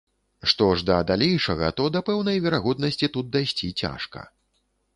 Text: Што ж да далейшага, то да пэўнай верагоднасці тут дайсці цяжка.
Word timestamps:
Што 0.53 0.69
ж 0.79 0.85
да 0.89 0.95
далейшага, 1.11 1.69
то 1.81 1.91
да 1.97 2.01
пэўнай 2.09 2.41
верагоднасці 2.47 3.13
тут 3.19 3.31
дайсці 3.39 3.73
цяжка. 3.87 4.27